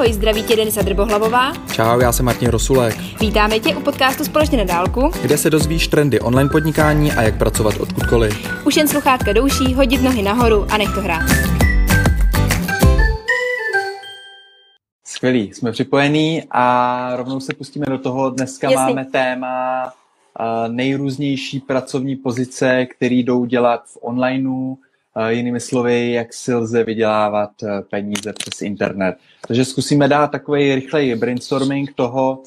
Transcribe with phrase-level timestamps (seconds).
[0.00, 1.52] Ahoj, zdraví tě Denisa Drbohlavová.
[1.72, 2.96] Čau, já jsem Martin Rosulek.
[3.20, 7.38] Vítáme tě u podcastu Společně na dálku, kde se dozvíš trendy online podnikání a jak
[7.38, 8.64] pracovat odkudkoliv.
[8.66, 11.22] Už jen sluchátka douší, hodit nohy nahoru a nech to hrát.
[15.04, 18.30] Skvělý, jsme připojení a rovnou se pustíme do toho.
[18.30, 18.86] Dneska Jasný.
[18.86, 19.92] máme téma
[20.68, 24.74] nejrůznější pracovní pozice, které jdou dělat v onlineu,
[25.28, 29.16] jinými slovy, jak si lze vydělávat e, peníze přes internet.
[29.46, 32.42] Takže zkusíme dát takový rychlej brainstorming toho,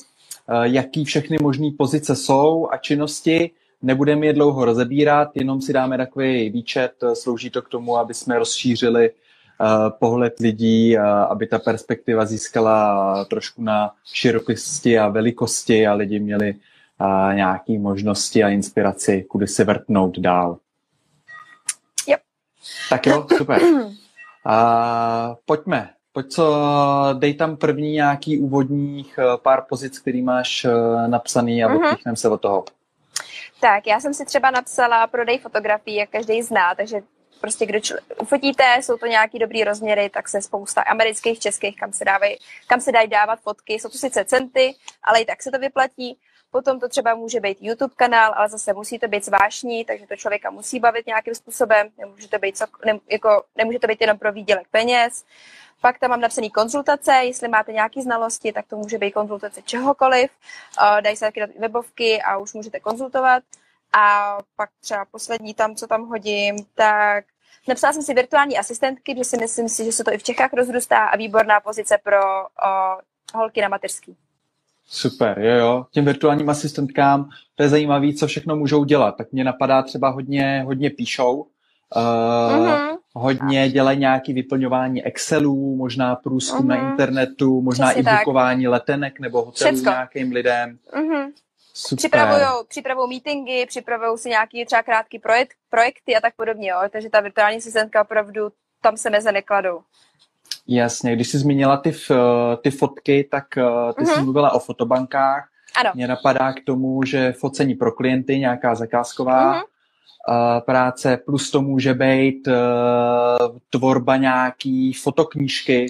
[0.48, 3.52] e, jaký všechny možné pozice jsou a činnosti.
[3.82, 8.40] Nebudeme je dlouho rozebírat, jenom si dáme takový výčet, slouží to k tomu, aby jsme
[8.40, 9.12] rozšířili
[10.00, 16.56] pohled lidí, aby ta perspektiva získala trošku na širokosti a velikosti a lidi měli
[17.34, 20.58] nějaké možnosti a inspiraci, kudy se vrtnout dál.
[22.90, 23.62] Tak jo, super.
[24.46, 25.90] A pojďme.
[26.12, 26.66] Pojď co,
[27.14, 32.14] dej tam první nějaký úvodních eh, pár pozic, který máš eh, napsaný a mm-hmm.
[32.14, 32.66] se od toho.
[33.60, 37.02] Tak, já jsem si třeba napsala prodej fotografií, jak každý zná, takže
[37.42, 41.94] prostě kdo čl- ufotíte, jsou to nějaký dobrý rozměry, tak se spousta amerických, českých, kam
[41.94, 42.36] se, dávaj,
[42.68, 43.74] kam se dají dávat fotky.
[43.74, 46.18] Jsou to sice centy, ale i tak se to vyplatí.
[46.54, 50.16] Potom to třeba může být YouTube kanál, ale zase musí to být zvláštní, takže to
[50.16, 51.90] člověka musí bavit nějakým způsobem.
[51.98, 55.26] Nemůže to být, ne, jako, nemůže to být jenom pro výdělek peněz.
[55.82, 60.32] Pak tam mám napsaný konzultace, jestli máte nějaké znalosti, tak to může být konzultace čehokoliv.
[61.02, 63.44] Dají se taky do webovky a už můžete konzultovat.
[63.94, 67.26] A pak třeba poslední tam, co tam hodím, tak
[67.68, 70.54] napsala jsem si virtuální asistentky, protože si myslím si, že se to i v Čechách
[70.54, 72.48] rozrůstá a výborná pozice pro o,
[73.36, 74.18] holky na mateřský.
[74.88, 75.86] Super, jo, jo.
[75.92, 79.12] Těm virtuálním asistentkám to je zajímavé, co všechno můžou dělat.
[79.18, 81.48] Tak mě napadá třeba hodně, hodně píšou, uh,
[81.96, 82.98] uh-huh.
[83.14, 86.68] hodně dělají nějaké vyplňování Excelů, možná průzkum uh-huh.
[86.68, 89.90] na internetu, možná Přesně i bukování letenek nebo hotelů Všecko.
[89.90, 90.78] nějakým lidem.
[90.94, 91.32] Uh-huh.
[91.96, 96.78] Připravují připravují meetingy, připravují si nějaký třeba krátký projekt, projekty a tak podobně, jo.
[96.90, 98.50] takže ta virtuální asistentka opravdu
[98.82, 99.80] tam se meze nekladou.
[100.68, 101.94] Jasně, když jsi zmínila ty,
[102.62, 103.62] ty fotky, tak eh,
[103.98, 104.06] ty uh-huh.
[104.06, 104.24] jsi mhm.
[104.24, 105.50] mluvila o fotobankách.
[105.80, 105.92] Ano.
[105.96, 110.62] Mě napadá k tomu, že focení pro klienty, nějaká zakázková uh-huh.
[110.62, 112.54] práce, plus to může být uh,
[113.70, 115.86] tvorba nějaký fotoknížky.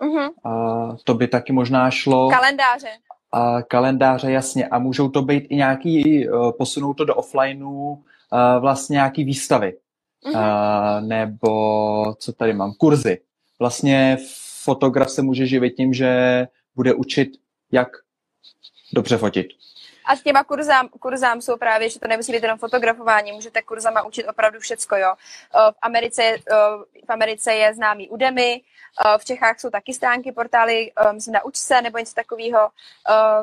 [0.00, 0.30] Uh-huh.
[0.44, 2.30] Uh, to by taky možná šlo.
[2.30, 2.88] Kalendáře.
[3.34, 4.68] Uh, kalendáře, jasně.
[4.68, 7.98] A můžou to být i nějaký, uh, posunout to do offlineu, uh,
[8.60, 9.74] vlastně nějaký výstavy.
[10.34, 10.40] Uh,
[11.00, 13.18] nebo co tady mám, kurzy
[13.58, 14.18] vlastně
[14.62, 17.28] fotograf se může živit tím, že bude učit,
[17.72, 17.88] jak
[18.92, 19.46] dobře fotit.
[20.06, 24.02] A s těma kurzám, kurzám jsou právě, že to nemusí být jenom fotografování, můžete kurzama
[24.02, 25.14] učit opravdu všecko, jo.
[25.72, 26.36] V Americe,
[27.08, 28.60] v Americe je známý Udemy,
[29.18, 32.58] v Čechách jsou taky stránky, portály, myslím na Učce nebo něco takového,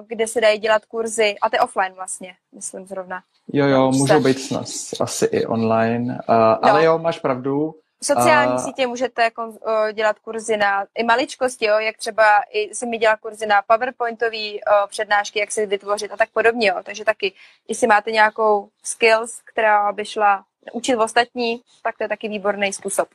[0.07, 3.23] kde se dají dělat kurzy, a to je offline vlastně, myslím zrovna.
[3.53, 4.65] Jo, jo, můžou být snad
[4.99, 6.19] asi i online,
[6.61, 6.83] ale no.
[6.83, 8.57] jo, máš pravdu, Sociální a...
[8.57, 12.23] sítě můžete jako, uh, dělat kurzy na i maličkosti, jo, jak třeba
[12.53, 16.67] i si mi dělá kurzy na PowerPointové uh, přednášky, jak si vytvořit a tak podobně.
[16.67, 16.75] Jo.
[16.83, 17.33] Takže taky,
[17.67, 23.07] jestli máte nějakou skills, která by šla učit ostatní, tak to je taky výborný způsob.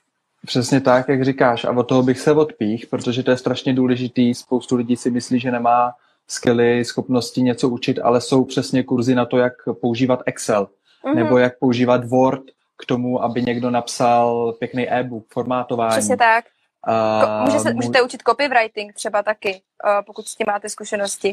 [0.46, 1.64] Přesně tak, jak říkáš.
[1.64, 4.34] A od toho bych se odpích, protože to je strašně důležitý.
[4.34, 5.92] Spoustu lidí si myslí, že nemá
[6.28, 10.68] skilly, schopnosti něco učit, ale jsou přesně kurzy na to, jak používat Excel,
[11.04, 11.14] mm-hmm.
[11.14, 12.42] nebo jak používat Word,
[12.80, 15.90] k tomu, aby někdo napsal pěkný e-book, formátování.
[15.90, 16.44] Přesně tak.
[16.88, 21.32] Uh, Může se, můžete učit copywriting třeba taky, uh, pokud s tím máte zkušenosti.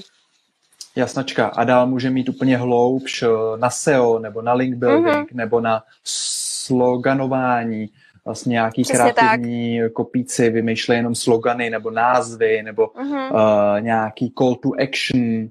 [0.96, 1.48] Jasnačka.
[1.48, 3.24] A dál může mít úplně hloubš
[3.56, 5.36] na SEO, nebo na link building, mm-hmm.
[5.36, 7.90] nebo na sloganování.
[8.26, 9.94] Vlastně nějaký Přesně kreativní tak.
[9.94, 13.32] kopíci vymýšlejí jenom slogany, nebo názvy, nebo mm-hmm.
[13.32, 15.48] uh, nějaký call to action.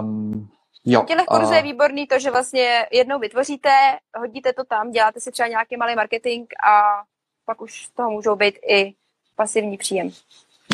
[0.00, 0.48] Um,
[0.90, 3.70] Jo, Těle kurzů je výborný to, že vlastně jednou vytvoříte,
[4.18, 6.82] hodíte to tam, děláte si třeba nějaký malý marketing a
[7.46, 8.94] pak už z toho můžou být i
[9.36, 10.10] pasivní příjem.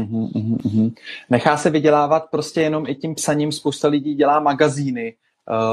[0.03, 0.95] Uhum, uhum, uhum.
[1.31, 3.53] Nechá se vydělávat prostě jenom i tím psaním.
[3.53, 5.15] Spousta lidí dělá magazíny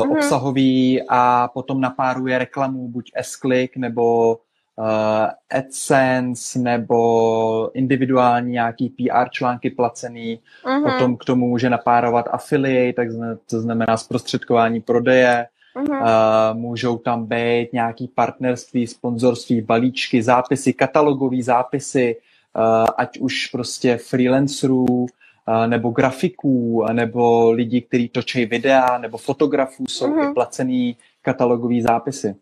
[0.01, 4.38] uh, obsahový a potom napáruje reklamu, buď S-Click nebo
[4.75, 10.91] uh, AdSense nebo individuální nějaký PR články placený, uh-huh.
[10.91, 13.07] potom k tomu může napárovat affiliate, tak
[13.50, 16.01] to znamená zprostředkování prodeje, uh-huh.
[16.01, 22.15] uh, můžou tam být nějaký partnerství, sponzorství, balíčky, zápisy, katalogové zápisy,
[22.56, 25.07] uh, ať už prostě freelancerů, uh,
[25.68, 30.31] nebo grafiků, nebo lidí, kteří točí videa, nebo fotografů, jsou uh-huh.
[30.31, 32.35] i placený katalogový zápisy.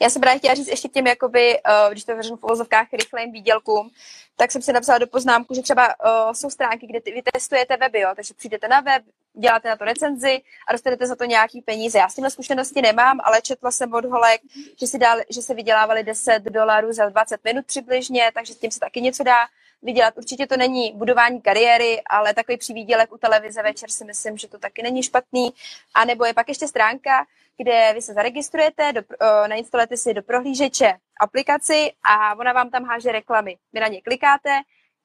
[0.00, 3.32] Já jsem právě chtěla říct ještě těm, jakoby, uh, když to veřím v uvozovkách, rychlým
[3.32, 3.90] výdělkům,
[4.36, 7.76] tak jsem si napsala do poznámku, že třeba uh, jsou stránky, kde ty, vy testujete
[7.76, 9.02] weby, jo, takže přijdete na web,
[9.34, 11.98] děláte na to recenzi a dostanete za to nějaký peníze.
[11.98, 14.40] Já s tímhle zkušenosti nemám, ale četla jsem od holek,
[14.80, 18.70] že, si dali, že se vydělávali 10 dolarů za 20 minut přibližně, takže s tím
[18.70, 19.46] se taky něco dá
[19.82, 20.14] vydělat.
[20.16, 24.58] Určitě to není budování kariéry, ale takový přivídělek u televize večer si myslím, že to
[24.58, 25.50] taky není špatný.
[25.94, 27.26] A nebo je pak ještě stránka,
[27.56, 29.02] kde vy se zaregistrujete, do,
[29.46, 33.56] nainstalujete si do prohlížeče aplikaci a ona vám tam háže reklamy.
[33.72, 34.50] Vy na ně klikáte,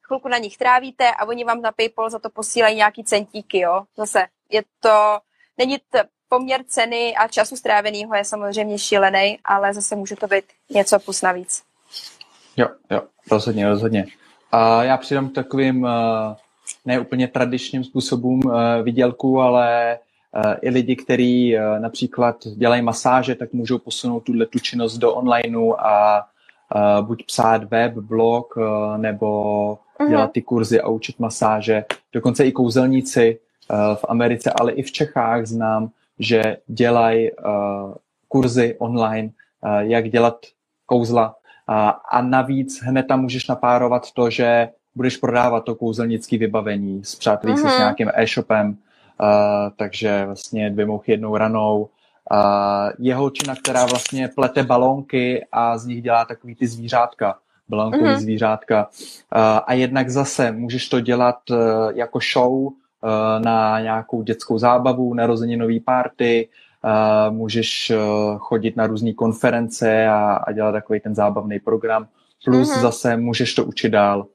[0.02, 3.84] chvilku na nich trávíte a oni vám na PayPal za to posílají nějaký centíky, jo.
[3.98, 5.20] Zase je to,
[5.58, 10.46] není to poměr ceny a času stráveného je samozřejmě šílený, ale zase může to být
[10.70, 11.64] něco plus navíc.
[12.58, 13.02] Jo, jo,
[13.32, 14.06] rozhodně, rozhodně.
[14.52, 15.90] A já přidám k takovým uh,
[16.86, 18.54] neúplně tradičním způsobům uh,
[18.84, 19.98] vydělku, ale
[20.36, 25.74] uh, i lidi, kteří například dělají masáže, tak můžou posunout tuhle tu činnost do onlineu
[25.80, 26.28] a
[27.02, 28.56] buď psát web, blog,
[28.98, 29.30] nebo
[30.00, 30.10] uh-huh.
[30.10, 31.86] dělat ty kurzy a učit masáže.
[32.14, 33.40] Dokonce i kouzelníci
[33.96, 35.90] v Americe, ale i v Čechách znám,
[36.20, 37.30] že dělají
[38.28, 39.30] kurzy online,
[39.80, 40.38] jak dělat
[40.86, 41.36] kouzla
[41.68, 47.54] a, a navíc hned tam můžeš napárovat to, že budeš prodávat to kouzelnické vybavení, zpřátelí
[47.54, 47.62] mm-hmm.
[47.62, 47.80] se s mhm.
[47.80, 48.76] nějakým e-shopem, uh,
[49.76, 51.90] takže vlastně dvě mouchy jednou ranou.
[52.32, 57.38] Uh, je holčina, která vlastně plete balónky a z nich dělá takový ty zvířátka,
[57.70, 58.20] balónkový mm-hmm.
[58.20, 58.88] zvířátka.
[58.88, 61.58] Uh, a jednak zase můžeš to dělat uh,
[61.94, 62.74] jako show uh,
[63.40, 66.50] na nějakou dětskou zábavu, narozeninový party,
[66.88, 72.08] Uh, můžeš uh, chodit na různé konference a, a dělat takový ten zábavný program.
[72.46, 72.82] Plus mm-hmm.
[72.82, 74.28] zase můžeš to učit dál.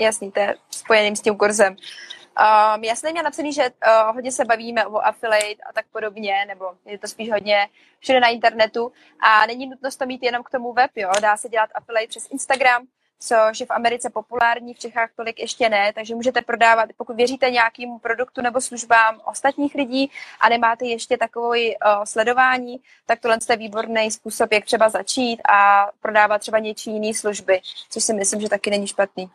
[0.00, 1.72] Jasný, to je spojeným s tím kurzem.
[1.72, 6.34] Um, já jsem měla napsaný, že uh, hodně se bavíme o affiliate a tak podobně,
[6.48, 10.50] nebo je to spíš hodně všude na internetu a není nutnost to mít jenom k
[10.50, 11.10] tomu web, jo.
[11.22, 12.86] Dá se dělat affiliate přes Instagram,
[13.20, 17.50] což je v Americe populární, v Čechách tolik ještě ne, takže můžete prodávat, pokud věříte
[17.50, 23.56] nějakému produktu nebo službám ostatních lidí a nemáte ještě takový uh, sledování, tak tohle je
[23.56, 28.48] výborný způsob, jak třeba začít a prodávat třeba něčí jiný služby, což si myslím, že
[28.48, 29.30] taky není špatný.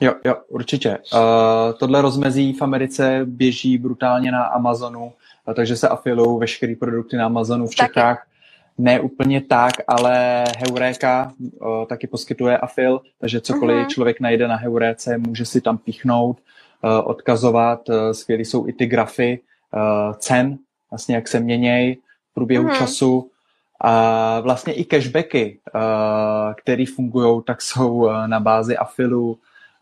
[0.00, 0.98] Jo, jo, určitě.
[0.98, 1.20] Uh,
[1.78, 5.12] tohle rozmezí v Americe běží brutálně na Amazonu,
[5.46, 8.27] uh, takže se afilují veškeré produkty na Amazonu v Čechách.
[8.78, 13.88] Ne úplně tak, ale Heureka uh, taky poskytuje afil, takže cokoliv uh-huh.
[13.88, 16.38] člověk najde na Heuréce, může si tam píchnout,
[16.84, 17.88] uh, odkazovat.
[17.88, 19.40] Uh, skvělý jsou i ty grafy
[19.74, 20.58] uh, cen,
[20.90, 21.94] vlastně jak se měnějí
[22.30, 22.78] v průběhu uh-huh.
[22.78, 23.30] času.
[23.80, 25.80] A vlastně i cashbacky, uh,
[26.54, 29.38] které fungují, tak jsou uh, na bázi afilu.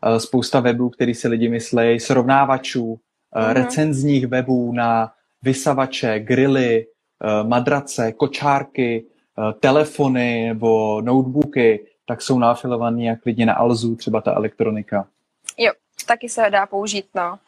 [0.07, 2.97] Uh, spousta webů, který si lidi myslejí, srovnávačů, uh,
[3.35, 3.53] uh-huh.
[3.53, 5.11] recenzních webů na
[5.43, 6.85] vysavače, grily,
[7.43, 14.33] madrace, kočárky, eh, telefony nebo notebooky, tak jsou náfilovaný jak lidi na Alzu, třeba ta
[14.33, 15.07] elektronika.
[15.57, 15.71] Jo,
[16.05, 17.39] taky se dá použít, no.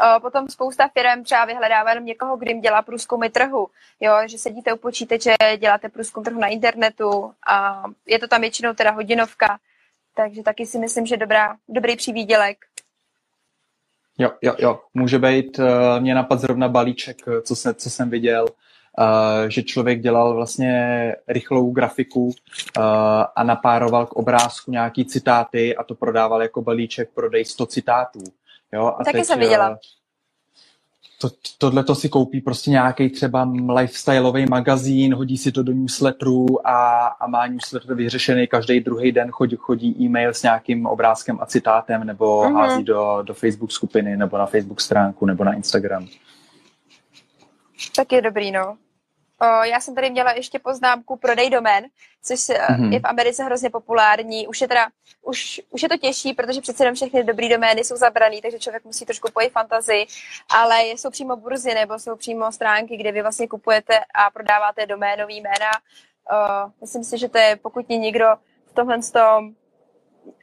[0.00, 3.68] Eh, potom spousta firm třeba vyhledává jenom někoho, kdo jim dělá průzkumy trhu.
[4.00, 8.72] Jo, že sedíte u počítače, děláte průzkum trhu na internetu a je to tam většinou
[8.72, 9.58] teda hodinovka,
[10.16, 12.56] takže taky si myslím, že dobrá, dobrý přivídělek.
[14.18, 14.80] Jo, jo, jo.
[14.94, 15.60] Může být,
[15.98, 18.46] mě napad zrovna balíček, co, se, co jsem viděl,
[19.48, 22.30] že člověk dělal vlastně rychlou grafiku
[23.36, 28.20] a napároval k obrázku nějaký citáty a to prodával jako balíček prodej 100 citátů.
[28.72, 28.94] Jo?
[28.98, 29.78] A Taky teď, jsem viděla.
[31.20, 36.66] To, tohle to si koupí prostě nějaký třeba lifestyleový magazín, hodí si to do newsletteru
[36.66, 41.46] a, a má newsletter vyřešený každý druhý den, chodí, chodí e-mail s nějakým obrázkem a
[41.46, 42.54] citátem nebo mm-hmm.
[42.54, 46.08] hází do, do Facebook skupiny nebo na Facebook stránku nebo na Instagram.
[47.90, 48.78] Tak je dobrý, no.
[49.40, 51.84] O, já jsem tady měla ještě poznámku prodej domén,
[52.22, 52.92] což mm-hmm.
[52.92, 54.46] je v Americe hrozně populární.
[54.46, 54.86] Už je teda,
[55.22, 58.84] už, už je to těžší, protože přece jenom všechny dobrý domény jsou zabraný, takže člověk
[58.84, 60.06] musí trošku pojít fantazii,
[60.50, 65.36] ale jsou přímo burzy nebo jsou přímo stránky, kde vy vlastně kupujete a prodáváte doménový
[65.40, 65.70] jména.
[66.32, 68.26] O, myslím si, že to je, pokud je někdo
[68.70, 69.54] v tomhle tom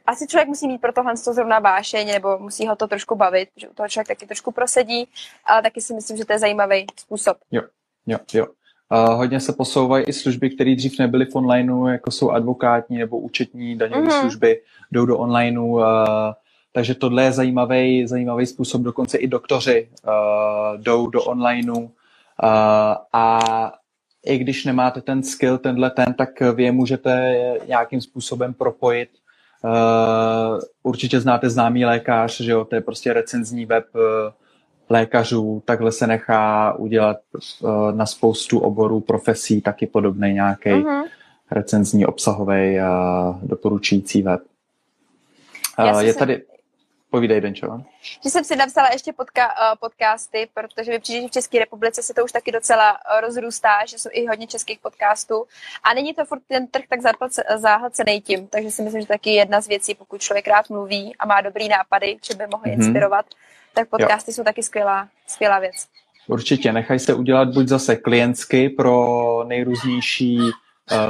[0.06, 3.68] asi člověk musí mít pro tohle zrovna vášeň, nebo musí ho to trošku bavit, že
[3.68, 5.08] u toho člověk taky trošku prosedí,
[5.44, 7.36] ale taky si myslím, že to je zajímavý způsob.
[7.50, 7.62] Jo,
[8.06, 8.46] jo, jo.
[8.92, 13.18] Uh, hodně se posouvají i služby, které dřív nebyly v onlineu, jako jsou advokátní nebo
[13.18, 14.20] účetní daňové mm-hmm.
[14.20, 15.66] služby, jdou do onlineu.
[15.66, 15.82] Uh,
[16.72, 21.78] takže tohle je zajímavý, zajímavý způsob, dokonce i doktoři uh, jdou do onlineu.
[21.78, 21.90] Uh,
[23.12, 23.38] a
[24.26, 27.34] i když nemáte ten skill, tenhle ten, tak vy je můžete
[27.66, 29.10] nějakým způsobem propojit
[29.64, 34.00] Uh, určitě znáte známý lékař, že jo, to je prostě recenzní web uh,
[34.90, 37.16] lékařů, takhle se nechá udělat
[37.60, 40.70] uh, na spoustu oborů, profesí, taky podobný nějaký.
[40.70, 41.04] Uh-huh.
[41.50, 44.40] recenzní, obsahový a doporučující web.
[46.00, 46.42] Je tady,
[47.10, 47.66] Povídej, Denčo.
[48.24, 52.02] Že jsem si napsala ještě podka, uh, podcasty, protože mi přijde, že v České republice
[52.02, 55.44] se to už taky docela uh, rozrůstá, že jsou i hodně českých podcastů.
[55.82, 57.00] A není to furt ten trh tak
[57.56, 61.26] zahlcený tím, takže si myslím, že taky jedna z věcí, pokud člověk rád mluví a
[61.26, 62.72] má dobrý nápady, že by mohl mm-hmm.
[62.72, 63.26] inspirovat,
[63.74, 64.34] tak podcasty jo.
[64.34, 65.86] jsou taky skvělá, skvělá věc.
[66.26, 70.50] Určitě, nechaj se udělat buď zase klientsky pro nejrůznější uh,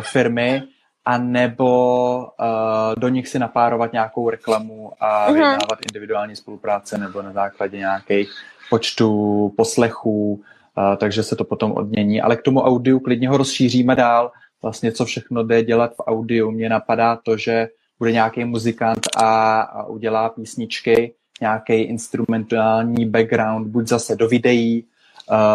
[0.00, 0.62] firmy,
[1.04, 5.32] a nebo uh, do nich si napárovat nějakou reklamu a uh-huh.
[5.32, 8.30] vyjednávat individuální spolupráce nebo na základě nějakých
[8.70, 12.22] počtu poslechů, uh, takže se to potom odmění.
[12.22, 14.32] Ale k tomu audiu klidně ho rozšíříme dál.
[14.62, 16.50] Vlastně co všechno jde dělat v audiu.
[16.50, 23.88] Mně napadá to, že bude nějaký muzikant a, a udělá písničky, nějaký instrumentální background, buď
[23.88, 24.84] zase do videí,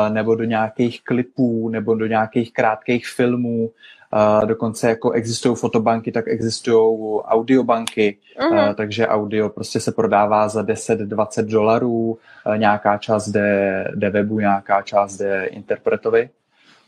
[0.09, 3.71] nebo do nějakých klipů, nebo do nějakých krátkých filmů,
[4.13, 8.69] Uh, dokonce jako existují fotobanky, tak existují audiobanky, uh-huh.
[8.69, 12.17] uh, takže audio prostě se prodává za 10-20 dolarů,
[12.57, 16.29] nějaká část jde, jde webu, nějaká část jde interpretovi.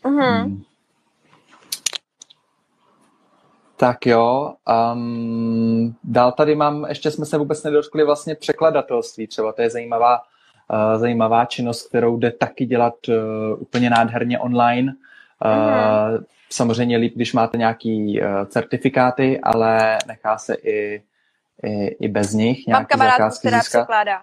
[0.04, 0.42] Uh-huh.
[0.44, 0.64] Hmm.
[3.78, 4.54] Tak jo,
[4.94, 10.20] um, dál tady mám, ještě jsme se vůbec nedotkli vlastně překladatelství, třeba to je zajímavá,
[10.96, 13.16] zajímavá činnost, kterou jde taky dělat uh,
[13.62, 14.94] úplně nádherně online.
[15.46, 21.04] Uh, Samozřejmě líp, když máte nějaký certifikáty, ale nechá se i,
[21.64, 23.80] i, i bez nich Mám kamarádku, která získat.
[23.80, 24.22] překládá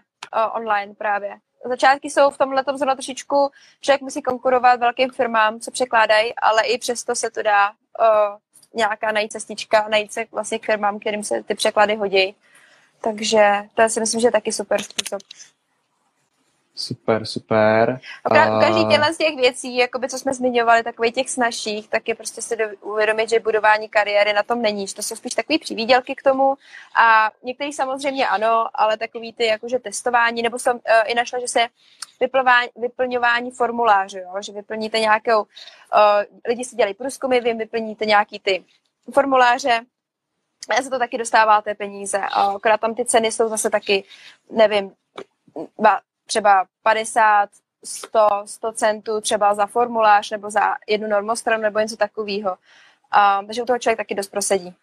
[0.55, 1.37] online právě.
[1.69, 6.79] Začátky jsou v tomhle zrovna trošičku, člověk musí konkurovat velkým firmám, co překládají, ale i
[6.79, 8.37] přesto se to dá uh,
[8.75, 12.35] nějaká najít cestička, najít se vlastně k firmám, kterým se ty překlady hodí.
[13.01, 15.21] Takže to si myslím, že je taky super způsob.
[16.77, 18.01] Super, super.
[18.25, 22.15] A každý těhle z těch věcí, jakoby, co jsme zmiňovali, takových těch snažších, tak je
[22.15, 24.87] prostě si uvědomit, že budování kariéry na tom není.
[24.87, 26.55] Že to jsou spíš takové přivídělky k tomu.
[26.97, 31.49] A některý samozřejmě ano, ale takový ty jakože testování, nebo jsem uh, i našla, že
[31.49, 31.67] se
[32.77, 34.43] vyplňování formuláře, jo?
[34.43, 35.49] že vyplníte nějakou, uh,
[36.49, 38.65] lidi si dělají průzkumy, vy vyplníte nějaký ty
[39.13, 39.81] formuláře,
[40.79, 42.19] a za to taky dostáváte peníze.
[42.19, 44.05] A akorát tam ty ceny jsou zase taky,
[44.51, 44.93] nevím,
[46.27, 47.49] třeba 50,
[47.85, 52.51] 100, 100 centů třeba za formulář nebo za jednu normostranu nebo něco takového.
[53.41, 54.75] Um, takže u toho člověk taky dost prosedí.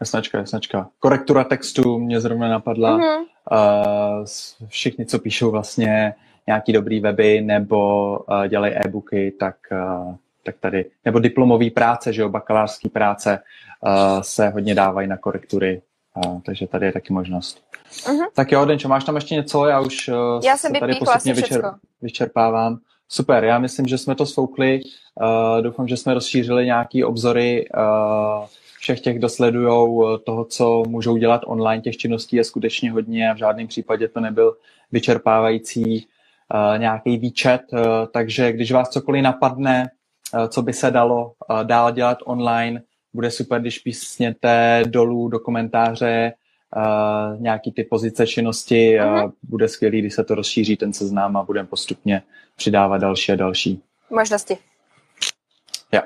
[0.00, 0.88] Jasnačka, jasnačka.
[0.98, 2.98] Korektura textu mě zrovna napadla.
[2.98, 3.24] Mm-hmm.
[3.52, 4.26] Uh,
[4.68, 6.14] všichni, co píšou vlastně
[6.46, 12.22] nějaký dobrý weby nebo uh, dělají e-booky, tak, uh, tak tady, nebo diplomové práce, že
[12.22, 13.38] jo, bakalářské práce
[13.80, 15.82] uh, se hodně dávají na korektury,
[16.26, 17.62] uh, takže tady je taky možnost.
[17.90, 18.26] Uh-huh.
[18.34, 19.66] Tak jo, Denčo, máš tam ještě něco?
[19.66, 21.62] Já už uh, já jsem tady postupně vyčer,
[22.02, 22.78] vyčerpávám.
[23.08, 24.80] Super, já myslím, že jsme to svoukli.
[25.20, 28.46] Uh, doufám, že jsme rozšířili nějaký obzory uh,
[28.78, 31.82] všech těch, kdo sledují toho, co můžou dělat online.
[31.82, 34.56] Těch činností je skutečně hodně a v žádném případě to nebyl
[34.92, 36.06] vyčerpávající
[36.54, 37.60] uh, nějaký výčet.
[37.72, 37.80] Uh,
[38.12, 39.90] takže když vás cokoliv napadne,
[40.34, 42.82] uh, co by se dalo uh, dál dělat online,
[43.14, 46.32] bude super, když písněte dolů do komentáře
[46.76, 49.26] uh, nějaký ty pozice činnosti uh-huh.
[49.26, 52.22] a bude skvělý, když se to rozšíří ten seznam a budeme postupně
[52.56, 53.82] přidávat další a další.
[54.10, 54.58] Možnosti.
[55.92, 56.02] Ja.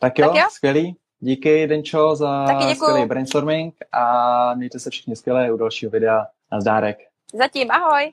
[0.00, 0.44] Tak jo, tak jo.
[0.50, 0.96] skvělý.
[1.20, 6.26] Díky, Denčo, za skvělý brainstorming a mějte se všichni skvěle u dalšího videa.
[6.52, 6.98] Nazdárek.
[7.34, 8.12] Zatím, ahoj.